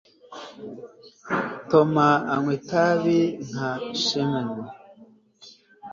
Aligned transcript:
tom 1.69 1.91
anywa 2.33 2.51
itabi 2.59 3.19
nka 3.49 3.71
chimney 4.01 4.65